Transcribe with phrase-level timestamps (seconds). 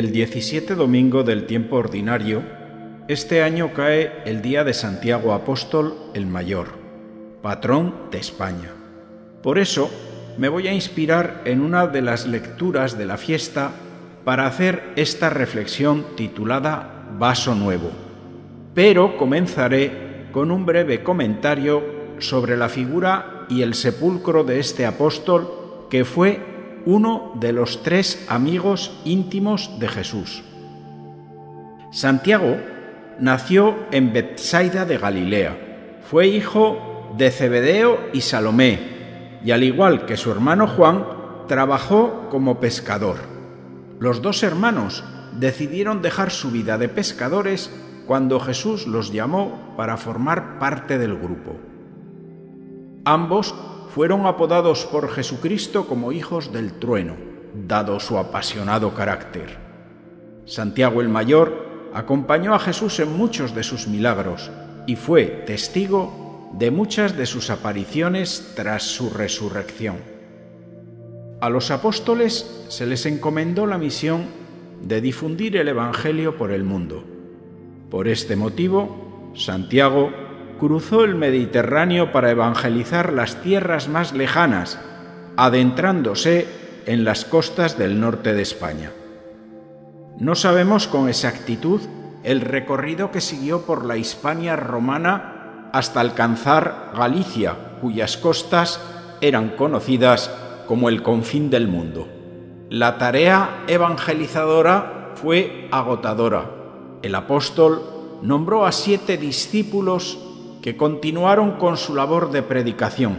[0.00, 2.42] El 17 domingo del tiempo ordinario,
[3.06, 6.68] este año cae el día de Santiago Apóstol el Mayor,
[7.42, 8.70] patrón de España.
[9.42, 9.90] Por eso,
[10.38, 13.72] me voy a inspirar en una de las lecturas de la fiesta
[14.24, 17.90] para hacer esta reflexión titulada Vaso Nuevo.
[18.72, 21.84] Pero comenzaré con un breve comentario
[22.20, 26.40] sobre la figura y el sepulcro de este apóstol que fue
[26.86, 30.42] uno de los tres amigos íntimos de Jesús.
[31.92, 32.56] Santiago
[33.18, 35.98] nació en Bethsaida de Galilea.
[36.08, 41.04] Fue hijo de Zebedeo y Salomé, y al igual que su hermano Juan,
[41.48, 43.16] trabajó como pescador.
[43.98, 45.04] Los dos hermanos
[45.38, 47.70] decidieron dejar su vida de pescadores
[48.06, 51.56] cuando Jesús los llamó para formar parte del grupo.
[53.04, 53.54] Ambos
[53.94, 57.16] fueron apodados por Jesucristo como hijos del trueno,
[57.66, 59.58] dado su apasionado carácter.
[60.46, 64.50] Santiago el Mayor acompañó a Jesús en muchos de sus milagros
[64.86, 69.96] y fue testigo de muchas de sus apariciones tras su resurrección.
[71.40, 74.26] A los apóstoles se les encomendó la misión
[74.82, 77.04] de difundir el Evangelio por el mundo.
[77.90, 80.10] Por este motivo, Santiago
[80.60, 84.78] cruzó el Mediterráneo para evangelizar las tierras más lejanas,
[85.38, 86.46] adentrándose
[86.84, 88.92] en las costas del norte de España.
[90.18, 91.80] No sabemos con exactitud
[92.24, 98.80] el recorrido que siguió por la Hispania romana hasta alcanzar Galicia, cuyas costas
[99.22, 100.30] eran conocidas
[100.66, 102.06] como el confín del mundo.
[102.68, 106.50] La tarea evangelizadora fue agotadora.
[107.02, 110.26] El apóstol nombró a siete discípulos
[110.62, 113.18] que continuaron con su labor de predicación.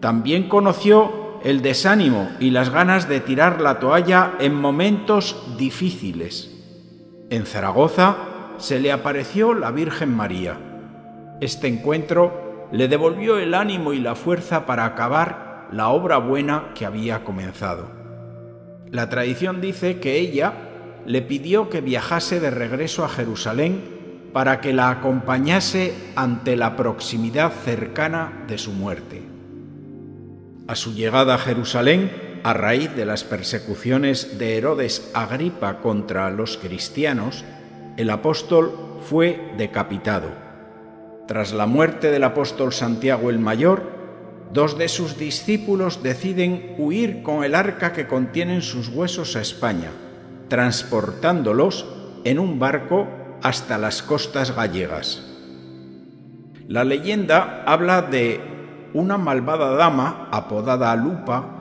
[0.00, 6.54] También conoció el desánimo y las ganas de tirar la toalla en momentos difíciles.
[7.30, 8.16] En Zaragoza
[8.58, 10.58] se le apareció la Virgen María.
[11.40, 16.86] Este encuentro le devolvió el ánimo y la fuerza para acabar la obra buena que
[16.86, 17.90] había comenzado.
[18.90, 20.54] La tradición dice que ella
[21.06, 23.97] le pidió que viajase de regreso a Jerusalén
[24.32, 29.22] para que la acompañase ante la proximidad cercana de su muerte.
[30.66, 36.56] A su llegada a Jerusalén, a raíz de las persecuciones de Herodes Agripa contra los
[36.58, 37.44] cristianos,
[37.96, 40.28] el apóstol fue decapitado.
[41.26, 43.82] Tras la muerte del apóstol Santiago el Mayor,
[44.52, 49.90] dos de sus discípulos deciden huir con el arca que contienen sus huesos a España,
[50.48, 51.86] transportándolos
[52.24, 53.06] en un barco
[53.42, 55.22] hasta las costas gallegas.
[56.66, 58.40] La leyenda habla de
[58.94, 61.54] una malvada dama apodada Lupa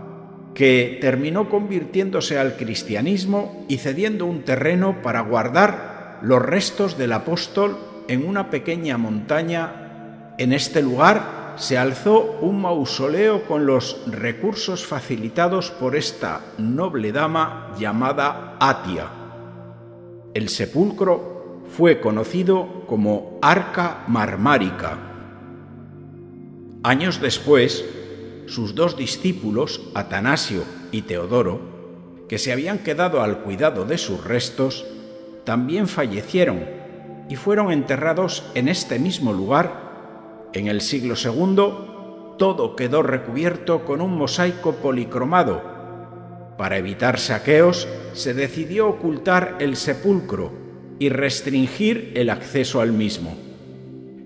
[0.53, 7.77] que terminó convirtiéndose al cristianismo y cediendo un terreno para guardar los restos del apóstol
[8.07, 10.33] en una pequeña montaña.
[10.37, 17.71] En este lugar se alzó un mausoleo con los recursos facilitados por esta noble dama
[17.77, 19.07] llamada Atia.
[20.33, 21.36] El sepulcro
[21.69, 24.97] fue conocido como Arca Marmárica.
[26.83, 27.85] Años después,
[28.47, 31.59] sus dos discípulos, Atanasio y Teodoro,
[32.29, 34.85] que se habían quedado al cuidado de sus restos,
[35.43, 36.65] también fallecieron
[37.29, 40.49] y fueron enterrados en este mismo lugar.
[40.53, 45.61] En el siglo II, todo quedó recubierto con un mosaico policromado.
[46.57, 50.66] Para evitar saqueos, se decidió ocultar el sepulcro
[50.99, 53.35] y restringir el acceso al mismo.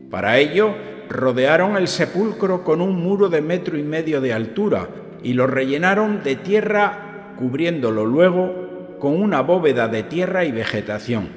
[0.10, 0.76] Para ello,
[1.10, 4.90] rodearon el sepulcro con un muro de metro y medio de altura
[5.24, 11.30] y lo rellenaron de tierra, cubriéndolo luego con una bóveda de tierra y vegetación.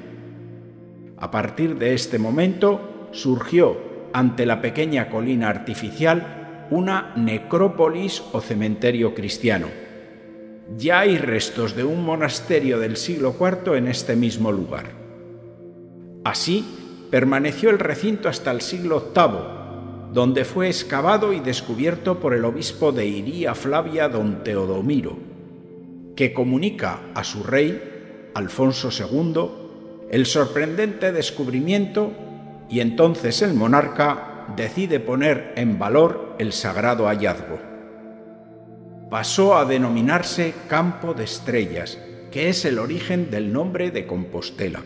[1.17, 3.77] A partir de este momento surgió
[4.13, 9.67] ante la pequeña colina artificial una necrópolis o cementerio cristiano.
[10.77, 15.04] Ya hay restos de un monasterio del siglo IV en este mismo lugar.
[16.25, 16.65] Así
[17.11, 22.91] permaneció el recinto hasta el siglo VIII, donde fue excavado y descubierto por el obispo
[22.91, 25.19] de Iría Flavia don Teodomiro,
[26.15, 29.51] que comunica a su rey, Alfonso II,
[30.09, 32.11] el sorprendente descubrimiento
[32.71, 37.59] y entonces el monarca decide poner en valor el sagrado hallazgo.
[39.11, 41.99] Pasó a denominarse Campo de Estrellas,
[42.31, 44.81] que es el origen del nombre de Compostela.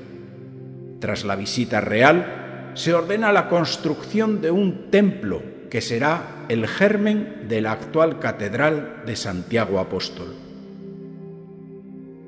[0.99, 7.45] Tras la visita real, se ordena la construcción de un templo que será el germen
[7.47, 10.35] de la actual Catedral de Santiago Apóstol.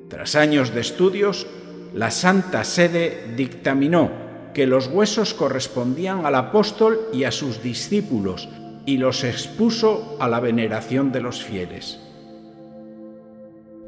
[0.10, 1.48] Tras años de estudios,
[1.94, 4.12] la Santa Sede dictaminó
[4.54, 8.50] que los huesos correspondían al apóstol y a sus discípulos
[8.86, 12.00] y los expuso a la veneración de los fieles.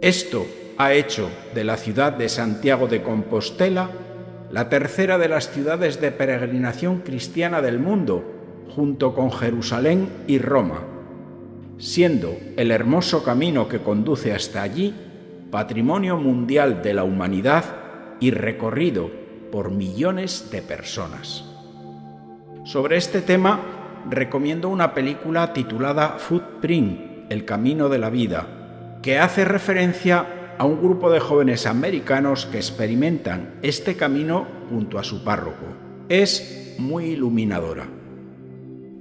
[0.02, 0.46] Esto
[0.78, 3.90] ha hecho de la ciudad de Santiago de Compostela
[4.54, 8.24] la tercera de las ciudades de peregrinación cristiana del mundo,
[8.76, 10.84] junto con Jerusalén y Roma,
[11.80, 14.94] siendo el hermoso camino que conduce hasta allí
[15.50, 17.64] patrimonio mundial de la humanidad
[18.20, 19.10] y recorrido
[19.52, 21.46] por millones de personas.
[22.64, 23.60] Sobre este tema
[24.08, 30.82] recomiendo una película titulada Footprint, El Camino de la Vida, que hace referencia a un
[30.82, 35.66] grupo de jóvenes americanos que experimentan este camino junto a su párroco.
[36.10, 37.88] Es muy iluminadora.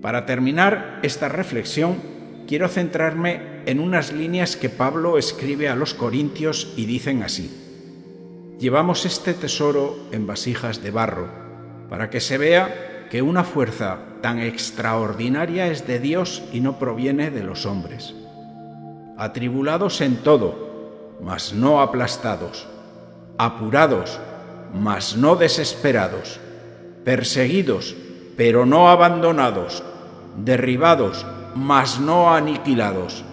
[0.01, 1.97] Para terminar esta reflexión,
[2.47, 7.51] quiero centrarme en unas líneas que Pablo escribe a los Corintios y dicen así.
[8.59, 11.29] Llevamos este tesoro en vasijas de barro,
[11.89, 17.31] para que se vea que una fuerza tan extraordinaria es de Dios y no proviene
[17.31, 18.15] de los hombres.
[19.19, 20.72] Atribulados en todo,
[21.23, 22.67] mas no aplastados,
[23.39, 24.21] apurados,
[24.75, 26.41] mas no desesperados,
[27.05, 27.95] perseguidos,
[28.37, 29.83] pero no abandonados,
[30.37, 31.25] derribados,
[31.55, 33.25] mas no aniquilados.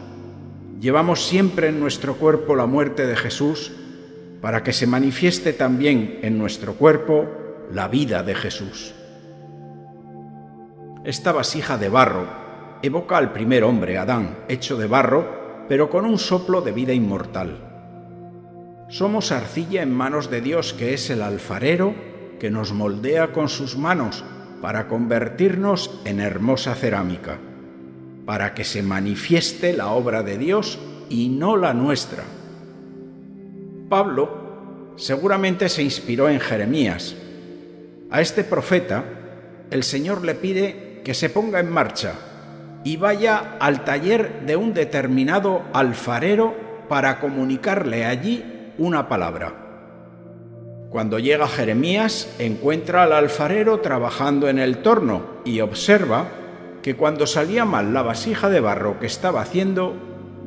[0.79, 3.71] Llevamos siempre en nuestro cuerpo la muerte de Jesús,
[4.41, 7.25] para que se manifieste también en nuestro cuerpo
[7.71, 8.93] la vida de Jesús.
[11.03, 12.27] Esta vasija de barro
[12.81, 17.68] evoca al primer hombre, Adán, hecho de barro, pero con un soplo de vida inmortal.
[18.89, 21.93] Somos arcilla en manos de Dios, que es el alfarero,
[22.39, 24.23] que nos moldea con sus manos
[24.63, 27.37] para convertirnos en hermosa cerámica,
[28.25, 32.23] para que se manifieste la obra de Dios y no la nuestra.
[33.89, 37.15] Pablo seguramente se inspiró en Jeremías.
[38.09, 39.03] A este profeta
[39.69, 42.13] el Señor le pide que se ponga en marcha
[42.83, 46.55] y vaya al taller de un determinado alfarero
[46.89, 49.53] para comunicarle allí una palabra.
[50.89, 56.29] Cuando llega Jeremías, encuentra al alfarero trabajando en el torno y observa
[56.81, 59.93] que cuando salía mal la vasija de barro que estaba haciendo,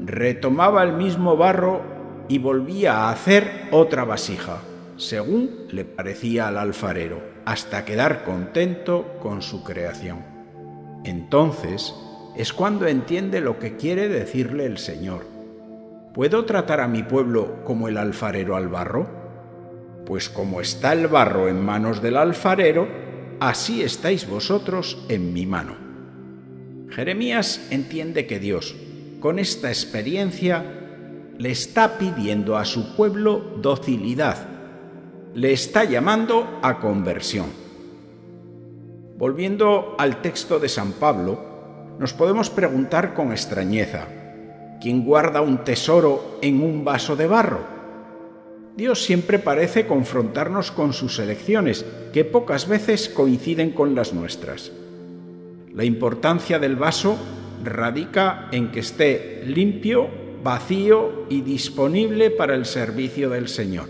[0.05, 1.83] retomaba el mismo barro
[2.29, 4.59] y volvía a hacer otra vasija,
[4.97, 10.25] según le parecía al alfarero, hasta quedar contento con su creación.
[11.05, 11.95] Entonces
[12.37, 15.32] es cuando entiende lo que quiere decirle el Señor.
[16.15, 19.09] ¿Puedo tratar a mi pueblo como el alfarero al barro?
[20.05, 22.87] Pues como está el barro en manos del alfarero,
[23.41, 25.75] así estáis vosotros en mi mano.
[26.91, 28.77] Jeremías entiende que Dios,
[29.21, 30.63] con esta experiencia,
[31.39, 34.37] le está pidiendo a su pueblo docilidad,
[35.33, 37.47] le está llamando a conversión.
[39.17, 44.09] Volviendo al texto de San Pablo, nos podemos preguntar con extrañeza,
[44.83, 47.61] ¿quién guarda un tesoro en un vaso de barro?
[48.77, 54.73] Dios siempre parece confrontarnos con sus elecciones, que pocas veces coinciden con las nuestras.
[55.73, 57.17] La importancia del vaso
[57.63, 60.09] radica en que esté limpio,
[60.43, 63.89] vacío y disponible para el servicio del Señor.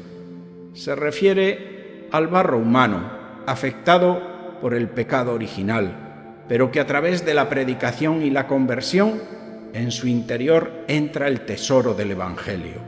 [0.75, 3.11] Se refiere al barro humano,
[3.47, 4.21] afectado
[4.61, 9.42] por el pecado original, pero que a través de la predicación y la conversión,
[9.73, 12.81] en su interior entra el tesoro del Evangelio.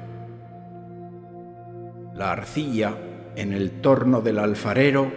[2.15, 2.95] La arcilla
[3.37, 5.11] en el torno del alfarero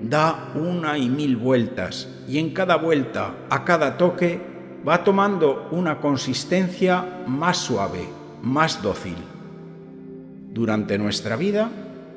[0.00, 4.40] da una y mil vueltas y en cada vuelta, a cada toque,
[4.86, 8.08] va tomando una consistencia más suave,
[8.42, 9.16] más dócil.
[10.52, 11.70] Durante nuestra vida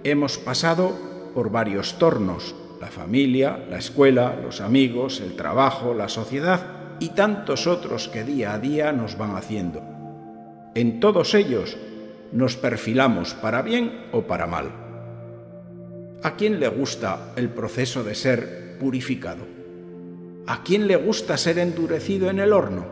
[0.03, 0.97] hemos pasado
[1.33, 7.65] por varios tornos, la familia, la escuela, los amigos, el trabajo, la sociedad y tantos
[7.65, 9.81] otros que día a día nos van haciendo.
[10.75, 11.75] En todos ellos
[12.31, 14.69] nos perfilamos para bien o para mal.
[16.21, 19.43] ¿A quién le gusta el proceso de ser purificado?
[20.45, 22.85] ¿A quién le gusta ser endurecido en el horno?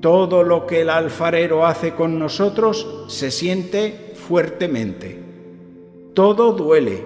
[0.00, 5.20] Todo lo que el alfarero hace con nosotros se siente fuertemente.
[6.14, 7.04] Todo duele,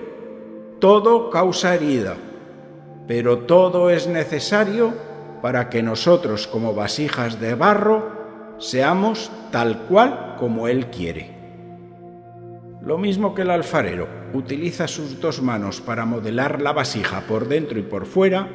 [0.79, 2.17] todo causa herida,
[3.09, 5.06] pero todo es necesario
[5.47, 11.37] para que nosotros como vasijas de barro seamos tal cual como Él quiere.
[12.83, 17.79] Lo mismo que el alfarero utiliza sus dos manos para modelar la vasija por dentro
[17.79, 18.49] y por fuera,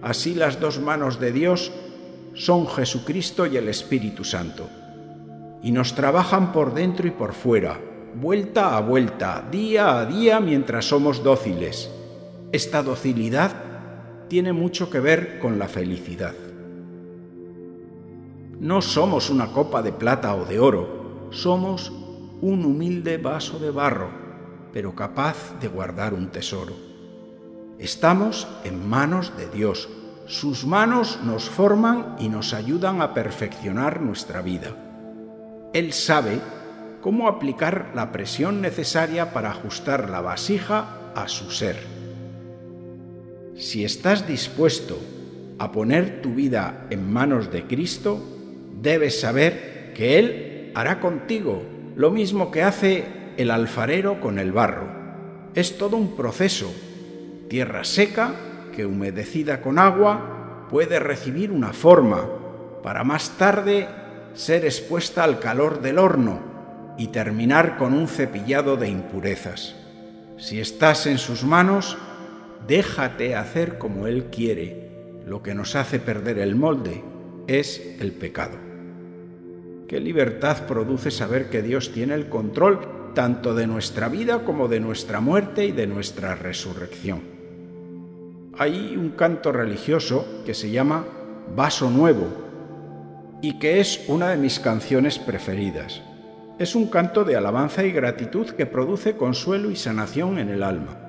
[0.00, 1.70] así las dos manos de Dios
[2.32, 4.70] son Jesucristo y el Espíritu Santo,
[5.62, 7.78] y nos trabajan por dentro y por fuera,
[8.14, 11.90] vuelta a vuelta, día a día mientras somos dóciles.
[12.50, 13.63] Esta docilidad
[14.34, 16.34] tiene mucho que ver con la felicidad.
[18.58, 21.92] No somos una copa de plata o de oro, somos
[22.40, 24.08] un humilde vaso de barro,
[24.72, 26.74] pero capaz de guardar un tesoro.
[27.78, 29.88] Estamos en manos de Dios.
[30.26, 34.74] Sus manos nos forman y nos ayudan a perfeccionar nuestra vida.
[35.72, 36.40] Él sabe
[37.00, 41.93] cómo aplicar la presión necesaria para ajustar la vasija a su ser.
[43.56, 44.98] Si estás dispuesto
[45.60, 48.20] a poner tu vida en manos de Cristo,
[48.82, 51.62] debes saber que Él hará contigo
[51.94, 53.04] lo mismo que hace
[53.36, 54.88] el alfarero con el barro.
[55.54, 56.72] Es todo un proceso.
[57.48, 58.34] Tierra seca,
[58.74, 62.28] que humedecida con agua, puede recibir una forma,
[62.82, 63.86] para más tarde
[64.34, 66.40] ser expuesta al calor del horno
[66.98, 69.76] y terminar con un cepillado de impurezas.
[70.38, 71.96] Si estás en sus manos,
[72.66, 74.90] déjate hacer como Él quiere.
[75.26, 77.02] Lo que nos hace perder el molde
[77.46, 78.58] es el pecado.
[79.88, 84.80] Qué libertad produce saber que Dios tiene el control tanto de nuestra vida como de
[84.80, 87.22] nuestra muerte y de nuestra resurrección.
[88.58, 91.04] Hay un canto religioso que se llama
[91.54, 92.28] Vaso Nuevo
[93.42, 96.02] y que es una de mis canciones preferidas.
[96.58, 101.03] Es un canto de alabanza y gratitud que produce consuelo y sanación en el alma.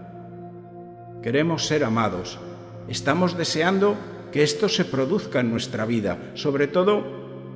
[1.26, 2.38] Queremos ser amados.
[2.88, 3.98] Estamos deseando
[4.32, 7.04] que esto se produzca en nuestra vida, sobre todo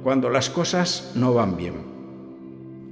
[0.02, 1.76] cuando las cosas no van bien.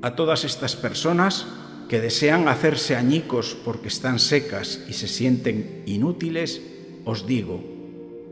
[0.04, 1.48] A todas estas personas
[1.90, 6.62] que desean hacerse añicos porque están secas y se sienten inútiles,
[7.06, 7.60] os digo,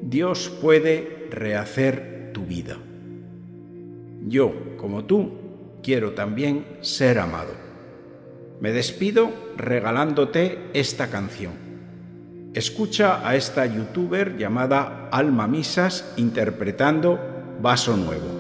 [0.03, 2.77] Dios puede rehacer tu vida.
[4.27, 5.31] Yo, como tú,
[5.81, 7.55] quiero también ser amado.
[8.61, 11.64] Me despido regalándote esta canción.
[12.55, 17.19] Escucha a esta youtuber llamada Alma Misas interpretando
[17.59, 18.34] Vaso Nuevo.